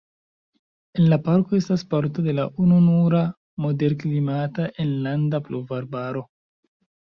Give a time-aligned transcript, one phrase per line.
[1.01, 3.21] En la parko estas parto de la ununura
[3.67, 6.27] moderklimata enlanda pluvarbaro.